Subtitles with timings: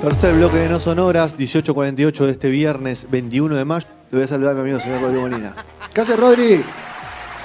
[0.00, 3.86] Tercer bloque de No Sonoras, 18.48 de este viernes 21 de mayo.
[4.10, 5.54] Le voy a saludar a mi amigo señor Rodrigo Molina.
[5.92, 6.62] ¿Qué hace Rodri?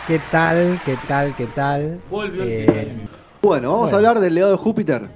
[0.08, 0.80] ¿Qué tal?
[0.86, 1.36] ¿Qué tal?
[1.36, 2.00] ¿Qué tal?
[2.42, 3.08] Eh,
[3.42, 5.08] Bueno, vamos a hablar del legado de Júpiter.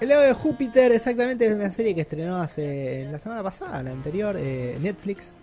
[0.00, 3.90] el lado de Júpiter, exactamente, es una serie que estrenó hace la semana pasada, la
[3.92, 5.36] anterior, eh, Netflix,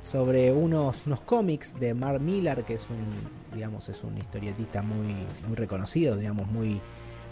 [0.00, 5.14] sobre unos, unos cómics de Mark Millar, que es un, digamos, es un historietista muy,
[5.46, 6.80] muy reconocido, digamos, muy,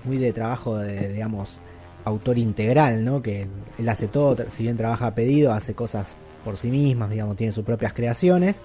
[0.05, 1.61] muy de trabajo de, digamos,
[2.05, 3.23] autor integral, ¿no?
[3.23, 3.47] Que
[3.79, 7.53] él hace todo, si bien trabaja a pedido, hace cosas por sí mismas, digamos, tiene
[7.53, 8.63] sus propias creaciones.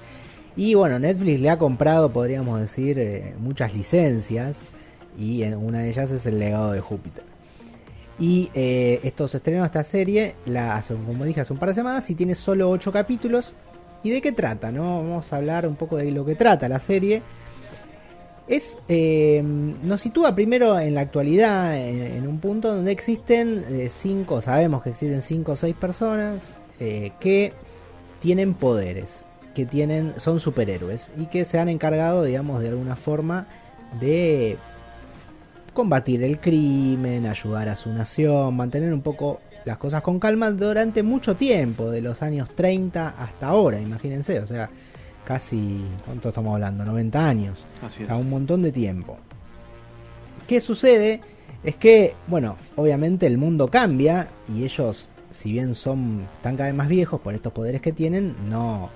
[0.55, 4.69] Y bueno, Netflix le ha comprado, podríamos decir, eh, muchas licencias
[5.17, 7.23] y una de ellas es el legado de Júpiter.
[8.17, 12.15] Y eh, esto se esta serie, la, como dije, hace un par de semanas y
[12.15, 13.53] tiene solo 8 capítulos.
[14.03, 14.71] ¿Y de qué trata?
[14.71, 17.21] no Vamos a hablar un poco de lo que trata la serie.
[18.47, 24.41] Es, eh, nos sitúa primero en la actualidad, en, un punto donde existen eh, cinco,
[24.41, 27.53] sabemos que existen cinco o seis personas eh, que
[28.19, 33.47] tienen poderes, que tienen, son superhéroes y que se han encargado, digamos, de alguna forma
[33.99, 34.57] de
[35.73, 41.01] combatir el crimen, ayudar a su nación, mantener un poco las cosas con calma durante
[41.01, 44.69] mucho tiempo, de los años 30 hasta ahora, imagínense, o sea,
[45.25, 46.85] casi, ¿cuánto estamos hablando?
[46.85, 49.17] 90 años, Así a un montón de tiempo.
[50.47, 51.21] ¿Qué sucede?
[51.63, 56.75] Es que, bueno, obviamente el mundo cambia y ellos, si bien son están cada vez
[56.77, 58.89] más viejos por estos poderes que tienen, no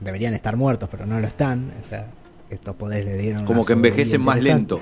[0.00, 1.72] deberían estar muertos, pero no lo están.
[1.80, 2.06] O sea,
[2.50, 4.80] estos poderes le dieron Como que envejecen más lento.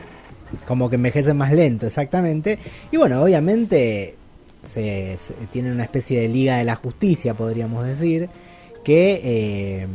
[0.66, 2.59] Como que envejecen más lento, exactamente.
[2.91, 4.15] Y bueno, obviamente
[4.65, 8.31] se, se- tienen una especie de liga de la justicia, podríamos decir,
[8.84, 9.87] que eh,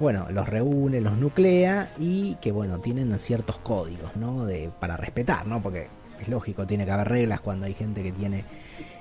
[0.00, 4.46] bueno, los reúne, los nuclea y que bueno, tienen ciertos códigos, ¿no?
[4.46, 5.60] De, para respetar, ¿no?
[5.62, 5.88] Porque
[6.20, 8.44] es lógico, tiene que haber reglas cuando hay gente que tiene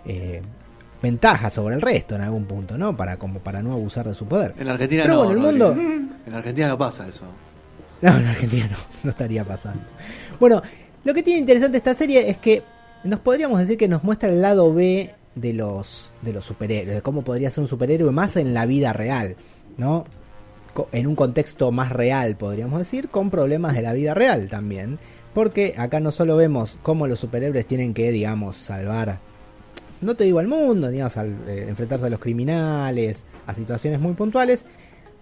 [0.05, 0.41] eh,
[1.01, 2.95] ventaja sobre el resto en algún punto, ¿no?
[2.97, 4.55] Para como para no abusar de su poder.
[4.57, 5.23] En Argentina Pero no.
[5.25, 5.75] bueno, el mundo-
[6.25, 7.25] En Argentina no pasa eso.
[8.01, 9.81] No, en Argentina no, no estaría pasando.
[10.39, 10.61] Bueno,
[11.03, 12.63] lo que tiene interesante esta serie es que
[13.03, 17.01] nos podríamos decir que nos muestra el lado B de los, de los superhéroes, de
[17.01, 19.35] cómo podría ser un superhéroe más en la vida real,
[19.77, 20.05] ¿no?
[20.91, 24.99] En un contexto más real, podríamos decir, con problemas de la vida real también.
[25.33, 29.19] Porque acá no solo vemos cómo los superhéroes tienen que, digamos, salvar,
[30.01, 34.13] no te digo al mundo, digamos, al, eh, enfrentarse a los criminales, a situaciones muy
[34.13, 34.65] puntuales,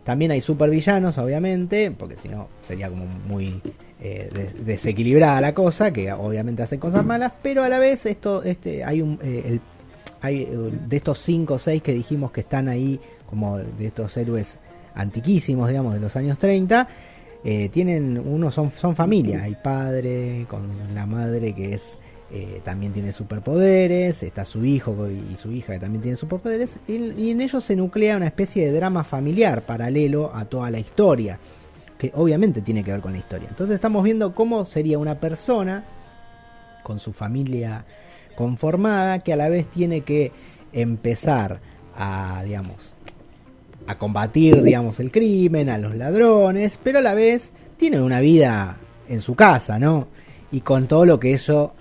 [0.03, 3.61] también hay supervillanos, obviamente, porque si no sería como muy
[4.01, 8.43] eh, des- desequilibrada la cosa, que obviamente hacen cosas malas, pero a la vez esto,
[8.43, 9.59] este, hay un, eh,
[10.21, 10.47] hay
[10.87, 12.99] de estos cinco o seis que dijimos que están ahí,
[13.29, 14.59] como de estos héroes
[14.95, 16.87] antiquísimos, digamos, de los años 30,
[17.43, 21.99] eh, tienen, uno son, son familia, hay padre con la madre que es
[22.31, 26.95] eh, también tiene superpoderes, está su hijo y su hija que también tienen superpoderes, y,
[26.95, 31.37] y en ellos se nuclea una especie de drama familiar paralelo a toda la historia,
[31.99, 33.47] que obviamente tiene que ver con la historia.
[33.47, 35.85] Entonces estamos viendo cómo sería una persona
[36.81, 37.85] con su familia
[38.35, 40.31] conformada que a la vez tiene que
[40.73, 41.61] empezar
[41.95, 42.94] a, digamos,
[43.87, 48.77] a combatir, digamos, el crimen, a los ladrones, pero a la vez tienen una vida
[49.07, 50.07] en su casa, ¿no?
[50.51, 51.73] Y con todo lo que eso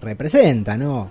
[0.00, 1.10] representa, ¿no?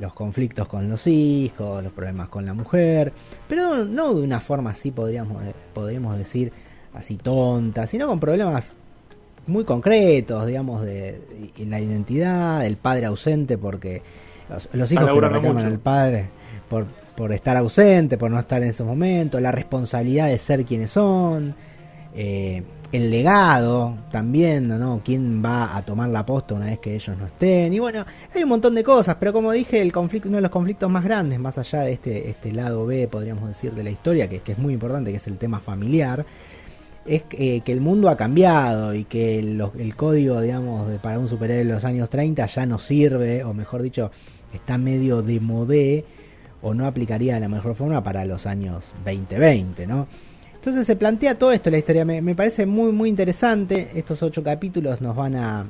[0.00, 3.12] Los conflictos con los hijos, los problemas con la mujer,
[3.48, 5.42] pero no de una forma así podríamos,
[5.72, 6.52] podríamos decir
[6.92, 8.74] así tonta, sino con problemas
[9.46, 14.02] muy concretos, digamos, de, de la identidad, el padre ausente porque
[14.48, 16.28] los, los hijos que reclaman al padre
[16.68, 20.90] por, por estar ausente, por no estar en esos momentos, la responsabilidad de ser quienes
[20.90, 21.54] son,
[22.14, 25.00] eh, el legado también, ¿no?
[25.04, 27.72] ¿Quién va a tomar la posta una vez que ellos no estén?
[27.72, 28.04] Y bueno,
[28.34, 31.04] hay un montón de cosas, pero como dije, el conflicto, uno de los conflictos más
[31.04, 34.52] grandes, más allá de este, este lado B, podríamos decir, de la historia, que, que
[34.52, 36.24] es muy importante, que es el tema familiar,
[37.06, 41.28] es eh, que el mundo ha cambiado y que el código, digamos, de, para un
[41.28, 44.10] superhéroe de los años 30 ya no sirve, o mejor dicho,
[44.52, 46.04] está medio de modé,
[46.62, 50.06] o no aplicaría de la mejor forma para los años 2020, ¿no?
[50.54, 55.00] Entonces se plantea todo esto, la historia me, parece muy muy interesante, estos ocho capítulos
[55.00, 55.66] nos van a,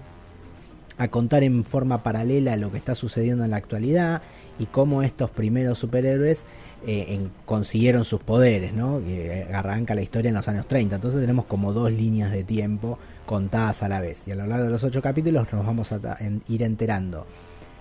[0.97, 4.23] a contar en forma paralela lo que está sucediendo en la actualidad
[4.59, 6.47] y cómo estos primeros superhéroes
[6.87, 9.00] eh, consiguieron sus poderes, ¿no?
[9.00, 10.97] Que arranca la historia en los años 30.
[10.97, 14.29] Entonces tenemos como dos líneas de tiempo contadas a la vez.
[14.29, 16.19] Y a lo largo de los ocho capítulos nos vamos a
[16.49, 17.27] ir enterando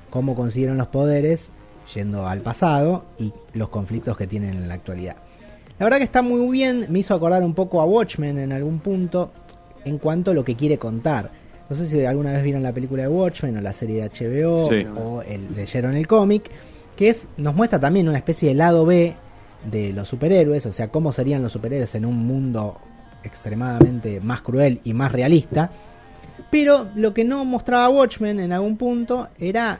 [0.10, 1.52] cómo consiguieron los poderes
[1.93, 5.17] yendo al pasado y los conflictos que tienen en la actualidad.
[5.77, 8.79] La verdad que está muy bien, me hizo acordar un poco a Watchmen en algún
[8.79, 9.31] punto
[9.83, 11.31] en cuanto a lo que quiere contar.
[11.69, 14.69] No sé si alguna vez vieron la película de Watchmen o la serie de HBO
[14.69, 14.85] Sí.
[14.95, 16.49] o el, leyeron el cómic,
[16.95, 19.15] que es nos muestra también una especie de lado B
[19.69, 22.77] de los superhéroes, o sea, cómo serían los superhéroes en un mundo
[23.23, 25.71] extremadamente más cruel y más realista.
[26.51, 29.79] Pero lo que no mostraba Watchmen en algún punto era,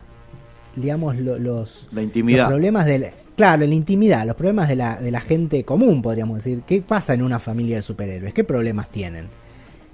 [0.76, 2.44] digamos, lo- los, La intimidad.
[2.44, 6.02] los problemas de la, claro, la intimidad, los problemas de la, de la gente común,
[6.02, 6.62] podríamos decir.
[6.68, 8.34] ¿Qué pasa en una familia de superhéroes?
[8.34, 9.28] ¿Qué problemas tienen?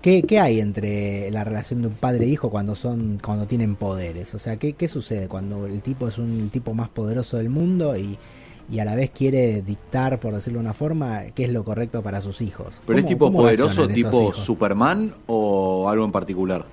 [0.01, 3.75] ¿Qué, qué hay entre la relación de un padre e hijo cuando son cuando tienen
[3.75, 4.33] poderes?
[4.33, 7.49] O sea, ¿qué, qué sucede cuando el tipo es un, el tipo más poderoso del
[7.49, 8.17] mundo y,
[8.71, 12.01] y a la vez quiere dictar, por decirlo de una forma, qué es lo correcto
[12.01, 12.81] para sus hijos?
[12.87, 14.33] ¿Pero es ¿Cómo- tipo poderoso, tipo?
[14.33, 16.65] Superman o algo en particular?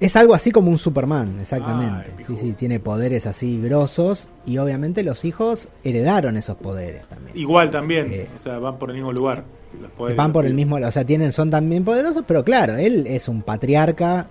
[0.00, 2.12] Es algo así como un Superman, exactamente.
[2.26, 7.36] Sí, sí, tiene poderes así grosos y obviamente los hijos heredaron esos poderes también.
[7.36, 9.44] Igual también, Eh, o sea, van por el mismo lugar.
[9.80, 13.06] Los poderes Van por el mismo, o sea, tienen, son también poderosos, pero claro, él
[13.06, 14.26] es un patriarca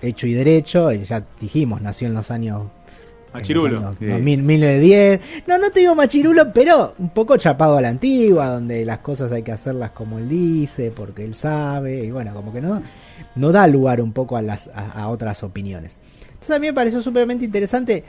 [0.00, 2.62] hecho y derecho, y ya dijimos, nació en los años
[3.36, 3.94] Machirulo.
[3.98, 4.06] Sí.
[4.06, 5.20] 2000, 1910.
[5.46, 9.30] No, no te digo machirulo, pero un poco chapado a la antigua, donde las cosas
[9.32, 12.80] hay que hacerlas como él dice, porque él sabe, y bueno, como que no,
[13.36, 15.98] no da lugar un poco a, las, a, otras opiniones.
[16.26, 18.02] Entonces a mí me pareció súpermente interesante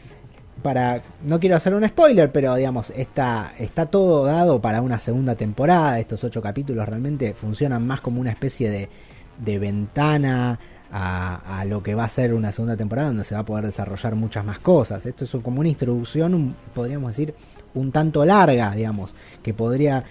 [0.64, 5.36] para no quiero hacer un spoiler, pero digamos, está, está todo dado para una segunda
[5.36, 6.00] temporada.
[6.00, 8.90] Estos ocho capítulos realmente funcionan más como una especie de,
[9.38, 10.60] de ventana
[10.92, 13.66] a, a lo que va a ser una segunda temporada donde se va a poder
[13.66, 15.06] desarrollar muchas más cosas.
[15.06, 17.36] Esto es como una introducción, podríamos decir,
[17.74, 19.14] un tanto larga, digamos,
[19.44, 20.04] que podría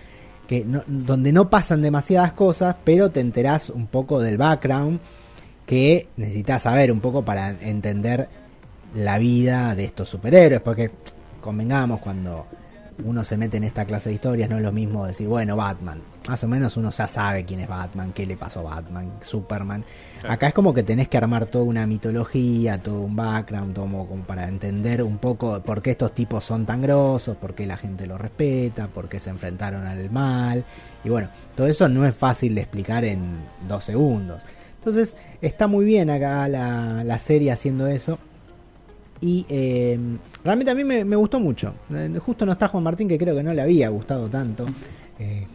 [0.46, 5.00] que no- donde no pasan demasiadas cosas, pero te enterás un poco del background
[5.66, 8.28] que necesitas saber un poco para entender
[8.94, 10.90] la vida de estos superhéroes, porque
[11.40, 12.46] convengamos cuando
[13.04, 16.00] uno se mete en esta clase de historias no es lo mismo decir, bueno, Batman,
[16.28, 19.84] más o menos uno ya sabe quién es Batman, qué le pasó a Batman, Superman.
[20.20, 20.34] Claro.
[20.34, 24.22] Acá es como que tenés que armar toda una mitología, todo un background, todo como,
[24.26, 28.06] para entender un poco por qué estos tipos son tan grosos, por qué la gente
[28.06, 30.64] los respeta, por qué se enfrentaron al mal.
[31.04, 33.38] Y bueno, todo eso no es fácil de explicar en
[33.68, 34.42] dos segundos.
[34.78, 38.18] Entonces está muy bien acá la, la serie haciendo eso.
[39.20, 39.98] Y eh,
[40.44, 41.74] realmente a mí me, me gustó mucho.
[41.90, 44.66] Eh, Justo no está Juan Martín, que creo que no le había gustado tanto.
[45.18, 45.46] Eh,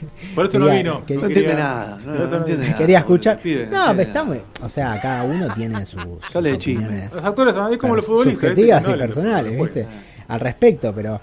[0.34, 1.04] Por eso no vino.
[1.06, 1.98] quería- No entiende nada.
[2.04, 2.78] No, entiende nada.
[2.78, 3.36] quería escuchar.
[3.70, 4.40] No, pero está muy.
[4.62, 6.00] O sea, cada uno tiene sus.
[6.34, 8.40] Ya le Los actores son como los futbolistas.
[8.50, 9.86] subjetivas y personales, ¿viste?
[10.28, 11.20] Al respecto, pero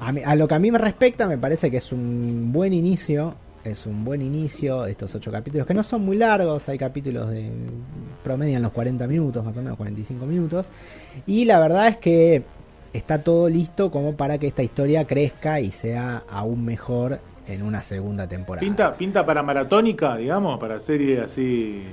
[0.00, 2.72] a, mí- a lo que a mí me respecta, me parece que es un buen
[2.72, 3.34] inicio.
[3.62, 7.50] Es un buen inicio estos ocho capítulos, que no son muy largos, hay capítulos de
[8.24, 10.64] promedian los 40 minutos, más o menos 45 minutos.
[11.26, 12.42] Y la verdad es que
[12.94, 17.20] está todo listo como para que esta historia crezca y sea aún mejor
[17.50, 18.66] en una segunda temporada.
[18.66, 21.84] Pinta, pinta para maratónica, digamos, para serie así.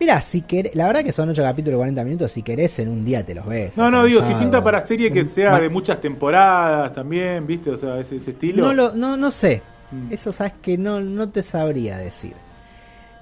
[0.00, 2.88] Mira, si querés, la verdad que son 8 capítulos de 40 minutos, si querés en
[2.88, 3.76] un día te los ves.
[3.78, 7.46] No, o sea, no, digo, si pinta para serie que sea de muchas temporadas también,
[7.46, 7.70] ¿viste?
[7.70, 8.66] O sea, ese, ese estilo.
[8.66, 9.62] No, lo, no, no sé.
[9.92, 10.12] Mm.
[10.12, 12.34] Eso sabes que no, no te sabría decir.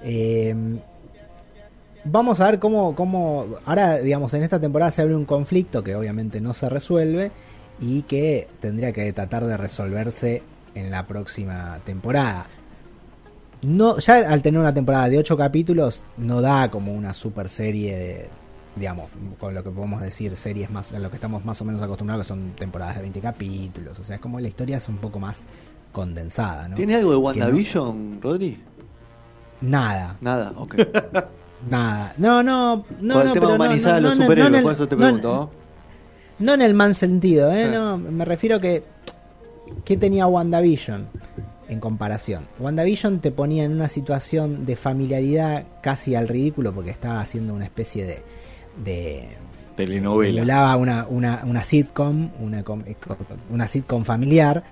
[0.01, 0.55] Eh,
[2.03, 3.57] vamos a ver cómo, cómo.
[3.65, 7.31] Ahora, digamos, en esta temporada se abre un conflicto que obviamente no se resuelve
[7.79, 10.43] y que tendría que tratar de resolverse
[10.75, 12.45] en la próxima temporada.
[13.63, 17.95] No, ya al tener una temporada de 8 capítulos, no da como una super serie
[17.97, 18.29] de,
[18.75, 19.09] digamos,
[19.39, 22.25] con lo que podemos decir series más, a lo que estamos más o menos acostumbrados,
[22.25, 23.99] que son temporadas de 20 capítulos.
[23.99, 25.41] O sea, es como la historia es un poco más
[25.91, 26.75] condensada, ¿no?
[26.75, 28.59] ¿Tiene algo de no- WandaVision, Rodri?
[29.61, 30.75] Nada, Nada, ok.
[31.69, 32.15] nada.
[32.17, 34.95] No, no, no, Con el no, tema de no, no, los superhéroes, por eso te
[34.97, 35.51] pregunto.
[36.39, 36.45] ¿no?
[36.47, 37.65] No en el mal sentido, ¿eh?
[37.65, 37.71] Sí.
[37.71, 38.83] No, me refiero que.
[39.85, 41.07] ¿Qué tenía WandaVision
[41.69, 42.47] en comparación?
[42.59, 47.65] WandaVision te ponía en una situación de familiaridad casi al ridículo porque estaba haciendo una
[47.65, 48.23] especie de.
[48.83, 49.27] de
[49.75, 50.41] Telenovela.
[50.41, 52.95] emulaba una, una, una sitcom, una, eh,
[53.49, 54.63] una sitcom familiar.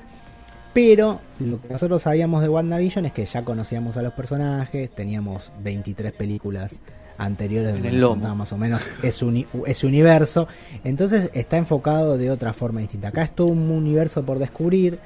[0.74, 5.52] Pero lo que nosotros sabíamos de WandaVision es que ya conocíamos a los personajes, teníamos
[5.64, 6.80] 23 películas
[7.20, 8.34] anteriores En el lomo.
[8.36, 10.48] más o menos ese, uni- ese universo.
[10.84, 13.10] Entonces está enfocado de otra forma distinta.
[13.10, 14.98] Acá es todo un universo por descubrir.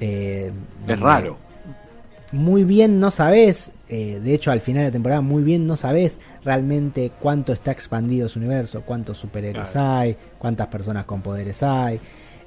[0.00, 0.50] eh,
[0.86, 1.36] Es raro.
[2.30, 5.76] Muy bien no sabes, eh, de hecho al final de la temporada muy bien no
[5.76, 9.90] sabes realmente cuánto está expandido su universo, cuántos superhéroes Claro.
[9.98, 11.98] hay, cuántas personas con poderes hay.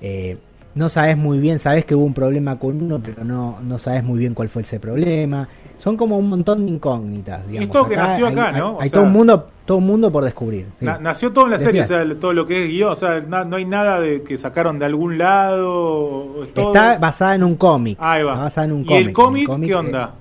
[0.03, 0.37] eh,
[0.75, 4.03] no sabes muy bien, sabes que hubo un problema con uno, pero no, no sabes
[4.03, 5.47] muy bien cuál fue ese problema.
[5.77, 7.45] Son como un montón de incógnitas.
[7.47, 7.71] Digamos.
[7.71, 8.77] todo que nació acá, hay- ¿no?
[8.79, 10.67] Hay, sea- todo un mundo, todo un mundo por descubrir.
[10.79, 10.85] sí.
[10.85, 13.19] Na- nació todo en la serie, o sea, todo lo que es guion, o sea,
[13.21, 16.43] na- no hay nada de que sacaron de algún lado.
[16.43, 17.97] es todo- Está basada en un cómic.
[17.99, 18.31] Ahí va.
[18.31, 19.07] Está basada en un ¿Y cómic.
[19.07, 20.13] el cómic qué eh, onda?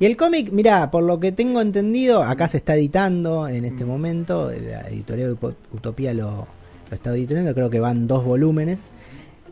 [0.00, 3.84] Y el cómic, mira, por lo que tengo entendido, acá se está editando en este
[3.84, 3.88] Mm.
[3.88, 5.36] momento, la editorial
[5.72, 6.46] Utopía lo,
[6.90, 8.90] lo está editando, creo que van dos volúmenes.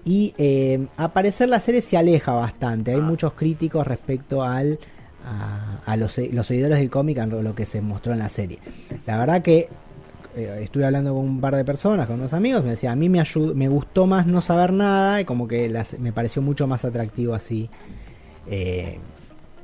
[0.05, 3.03] Y eh, a parecer la serie se aleja bastante, hay Ah.
[3.03, 4.79] muchos críticos respecto al,
[5.25, 8.29] a, a los, se- los seguidores del cómic, a lo que se mostró en la
[8.29, 8.61] serie.
[9.07, 9.69] La verdad que
[10.37, 13.09] eh, estuve hablando con un par de personas, con unos amigos, me decía, a mí
[13.09, 16.67] me, ayud- me gustó más no saber nada y como que las- me pareció mucho
[16.69, 17.69] más atractivo así.
[18.49, 18.99] eh,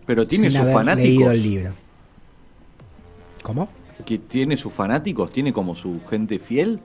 [0.07, 1.07] Pero tiene sin sus haber fanáticos.
[1.09, 1.71] leído el libro.
[3.45, 3.69] ¿Cómo?
[4.05, 6.81] Que tiene sus fanáticos, tiene como su gente fiel.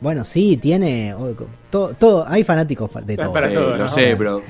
[0.00, 1.32] Bueno, sí, tiene oh,
[1.70, 3.32] todo, todo hay fanáticos fa- de Es todo.
[3.32, 3.88] para Sí, todo, lo ¿no?
[3.88, 4.42] sé, pero,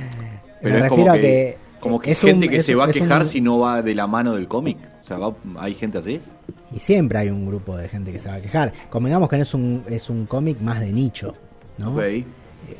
[0.62, 2.64] pero Me es refiero como a que, que como que es gente un- que es
[2.66, 4.78] se va a quejar un- si no va de la mano del cómic.
[5.02, 6.20] O sea, va- hay gente así.
[6.74, 8.72] Y siempre hay un grupo de gente que se va a quejar.
[8.88, 11.34] Convengamos que no es un es un cómic más de nicho,
[11.76, 12.00] ¿no?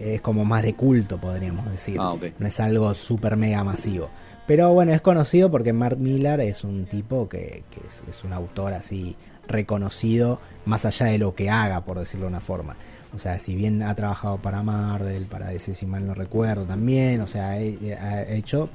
[0.01, 1.99] Es como más de culto, podríamos decir.
[2.01, 2.25] Ah, ok.
[2.39, 4.09] No es algo súper mega masivo.
[4.47, 7.63] Pero bueno, es conocido porque Mark Millar es un tipo que,
[8.09, 12.41] es, un autor así reconocido, más allá de lo que haga, por decirlo de una
[12.41, 12.77] forma.
[13.15, 17.21] O sea, si bien ha trabajado para Marvel, para DC, si mal no recuerdo, también,
[17.21, 18.69] o sea, he- ha hecho,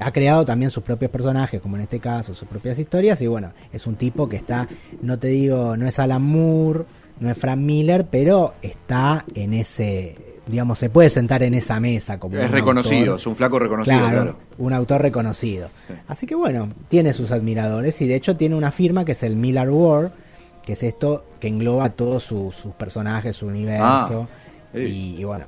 [0.00, 3.52] ha creado también sus propios personajes, como en este caso, sus propias historias, y bueno,
[3.72, 4.68] es un tipo que está,
[5.00, 6.84] no te digo, no es Alan Moore,
[7.20, 10.16] no es Frank Miller, pero está en ese,
[10.46, 13.16] digamos, se puede sentar en esa mesa como Es un reconocido, autor.
[13.20, 14.36] es un flaco reconocido, Claro, claro.
[14.58, 15.68] un autor reconocido.
[15.88, 15.94] Sí.
[16.08, 19.36] Así que bueno, tiene sus admiradores y de hecho tiene una firma que es el
[19.36, 20.12] Miller War,
[20.64, 24.28] que es esto que engloba todos sus, sus personajes, su universo.
[24.28, 24.80] Ah, sí.
[24.80, 25.46] y, y bueno,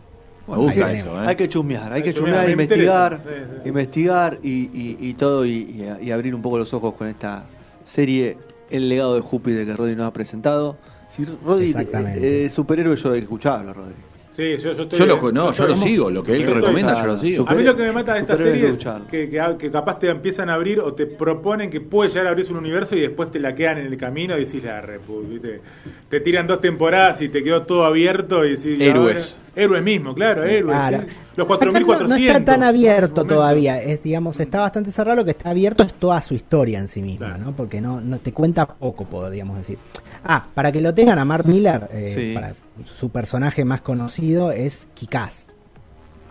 [0.49, 1.23] Me gusta ahí eso.
[1.23, 1.27] ¿eh?
[1.27, 3.47] Hay que chusmear, hay Hay que que chusmear, chusmear, me investigar, interesa.
[3.55, 3.69] Sí, sí.
[3.69, 7.45] investigar y, y- y todo y, y- y abrir un poco los ojos con esta
[7.85, 8.37] serie
[8.71, 10.77] El legado de Júpiter que Rodri nos ha presentado.
[11.11, 12.19] Si Rodri Exactamente.
[12.19, 13.95] eh, eh, superhéroe yo hay que escucharlo, Rodri.
[14.37, 14.99] Sí, yo, yo estoy.
[14.99, 17.49] Yo lo, no, yo lo sigo, lo que él recomienda yo lo sigo.
[17.49, 19.99] A mí lo que me mata de esta serie que es que, que, que capaz
[19.99, 23.01] te empiezan a abrir o te proponen que puede llegar a abrirse un universo y
[23.01, 25.63] después te la quedan en el camino y decís la repu, ¿viste?
[26.11, 28.79] Te tiran dos temporadas y te quedó todo abierto y decís.
[28.79, 29.39] Héroes.
[29.39, 30.77] ahora- héroes mismo, claro, héroes.
[30.77, 31.01] Claro.
[31.01, 31.09] sí.
[31.37, 32.09] Los Acá 4400.
[32.09, 35.83] No, no está tan abierto todavía, es digamos, está bastante cerrado, lo que está abierto
[35.83, 37.45] es toda su historia en sí misma, Claro.
[37.45, 37.53] ¿no?
[37.57, 39.79] Porque no, no te cuenta poco, podríamos decir.
[40.25, 42.35] Ah, para que lo tengan a Mark Miller, eh, Sí.
[42.35, 45.49] para su personaje más conocido es Kikaz.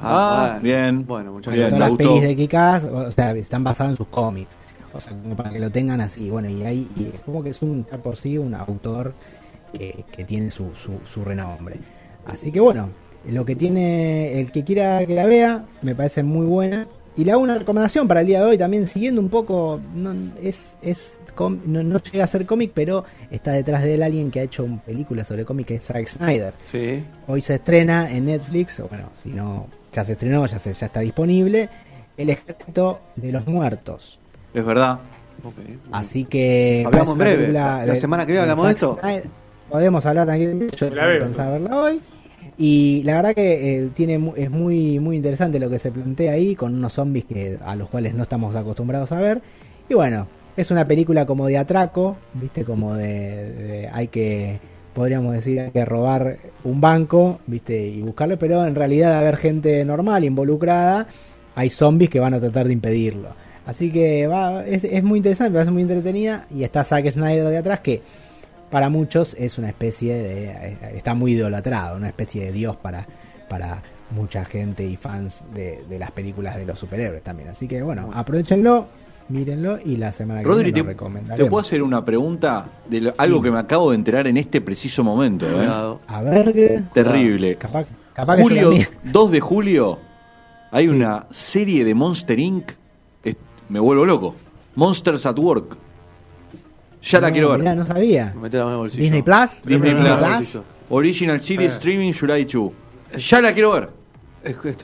[0.02, 1.06] Ah, bien.
[1.06, 1.54] Bueno, muchachos.
[1.54, 2.04] Bien, todas las gustó.
[2.10, 4.56] pelis de Kikaz, o sea, están basadas en sus cómics.
[4.94, 6.30] O sea, como para que lo tengan así.
[6.30, 9.14] Bueno, y ahí y es como que es un ya por sí un autor
[9.74, 11.80] que, que tiene su, su, su renombre.
[12.26, 12.90] Así que bueno,
[13.30, 16.88] lo que tiene el que quiera que la vea, me parece muy buena.
[17.18, 20.14] Y le hago una recomendación para el día de hoy también, siguiendo un poco, no,
[20.44, 24.30] es, es com- no, no llega a ser cómic, pero está detrás de él alguien
[24.32, 26.54] que ha hecho una película sobre cómic, que es Zack Snyder.
[26.60, 27.06] Sí.
[27.28, 30.88] Hoy se estrena en Netflix, o bueno, si no, ya se estrenó, ya, se, ya
[30.88, 31.70] está disponible,
[32.18, 34.20] El Ejército de los Muertos.
[34.54, 35.00] Es verdad.
[35.94, 36.84] Así que...
[36.86, 37.48] Hablamos breve.
[37.48, 38.98] La semana que viene hablamos de esto.
[39.00, 39.28] Snyder.
[39.70, 42.02] Podemos hablar tranquilamente, yo La pensaba verla hoy.
[42.58, 46.56] Y la verdad que eh, tiene es muy muy interesante lo que se plantea ahí
[46.56, 49.42] con unos zombies que a los cuales no estamos acostumbrados a ver.
[49.90, 52.64] Y bueno, es una película como de atraco, ¿viste?
[52.64, 54.60] Como de, hay que
[54.94, 57.88] podríamos decir hay que robar un banco, ¿viste?
[57.88, 61.08] Y buscarlo, pero en realidad de haber gente normal involucrada,
[61.56, 63.30] hay zombies que van a tratar de impedirlo.
[63.66, 67.50] Así que va, es, es muy interesante, me parece muy entretenida y está Zack Snyder
[67.50, 68.02] de atrás que
[68.70, 73.08] para muchos es una especie de eh, está muy idolatrado, una especie de dios para
[73.50, 77.50] para mucha gente y fans de, de las películas de los superhéroes también.
[77.50, 78.88] Así que bueno, aprovechenlo,
[79.30, 83.14] mírenlo y la semana que Rodri, viene te, te puedo hacer una pregunta de lo-
[83.18, 85.46] algo que me acabo de enterar en este preciso momento.
[85.62, 85.68] ¿eh?
[86.08, 87.56] A ver, Terrible.
[87.58, 88.90] capaz, capaz que la Julio, mía.
[89.04, 90.00] 2 de julio,
[90.72, 92.72] hay una serie de Monster Inc.
[93.24, 93.38] Es-
[93.70, 94.36] me vuelvo loco.
[94.76, 95.78] Monsters at Work.
[97.06, 97.60] Ya la quiero ver.
[97.60, 98.34] mirá, no sabía.
[98.36, 99.04] Meter la mano en el bolsillo.
[99.04, 100.64] Disney Plus, Disney Plus.
[100.90, 101.74] Original Series.
[101.74, 102.72] Streaming July 2.
[103.18, 103.90] Ya la quiero ver.
[104.44, 104.76] Es Estoy